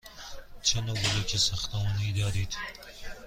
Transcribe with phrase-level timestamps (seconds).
[0.61, 2.57] چه نوع بلوک ساختمانی دارید؟